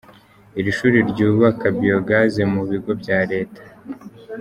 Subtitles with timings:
[0.59, 3.61] Iri shuri ryubaka biyogazi mu bigo bya Leta.